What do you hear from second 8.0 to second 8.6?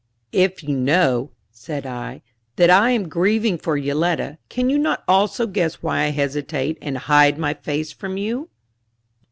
you?"